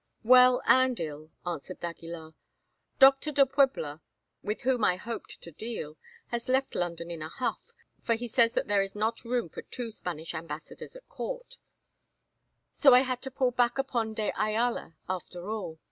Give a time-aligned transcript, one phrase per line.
[0.23, 2.33] "Well and ill," answered d'Aguilar.
[2.97, 4.01] "Doctor de Puebla,
[4.41, 5.95] with whom I hoped to deal,
[6.29, 9.61] has left London in a huff, for he says that there is not room for
[9.61, 11.59] two Spanish ambassadors at Court,
[12.71, 15.77] so I had to fall back upon de Ayala after all.